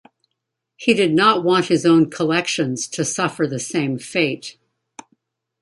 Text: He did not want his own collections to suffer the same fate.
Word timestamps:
He 0.77 0.95
did 0.95 1.13
not 1.13 1.43
want 1.43 1.67
his 1.67 1.85
own 1.85 2.09
collections 2.09 2.87
to 2.87 3.05
suffer 3.05 3.45
the 3.45 3.59
same 3.59 3.99
fate. 3.99 4.57